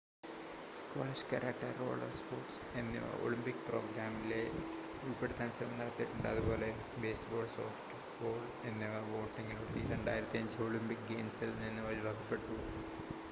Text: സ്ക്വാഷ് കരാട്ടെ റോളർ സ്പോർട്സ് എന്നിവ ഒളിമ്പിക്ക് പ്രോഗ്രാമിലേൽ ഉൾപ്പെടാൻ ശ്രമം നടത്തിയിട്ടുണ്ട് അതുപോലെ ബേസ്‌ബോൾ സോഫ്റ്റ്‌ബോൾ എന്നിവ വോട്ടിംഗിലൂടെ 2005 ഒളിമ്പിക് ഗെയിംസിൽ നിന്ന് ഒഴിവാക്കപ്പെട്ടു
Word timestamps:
സ്ക്വാഷ് 0.77 1.25
കരാട്ടെ 1.31 1.67
റോളർ 1.79 2.11
സ്പോർട്സ് 2.11 2.61
എന്നിവ 2.75 3.09
ഒളിമ്പിക്ക് 3.23 3.65
പ്രോഗ്രാമിലേൽ 3.67 4.55
ഉൾപ്പെടാൻ 5.03 5.51
ശ്രമം 5.57 5.75
നടത്തിയിട്ടുണ്ട് 5.79 6.27
അതുപോലെ 6.27 6.69
ബേസ്‌ബോൾ 6.97 7.45
സോഫ്റ്റ്‌ബോൾ 7.55 8.39
എന്നിവ 8.69 8.95
വോട്ടിംഗിലൂടെ 9.11 9.69
2005 9.83 10.65
ഒളിമ്പിക് 10.67 11.07
ഗെയിംസിൽ 11.11 11.53
നിന്ന് 11.61 11.85
ഒഴിവാക്കപ്പെട്ടു 11.91 12.57